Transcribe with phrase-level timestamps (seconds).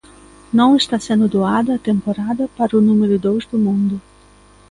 [0.57, 3.97] Non está sendo doada a temporada para o número dous do mundo.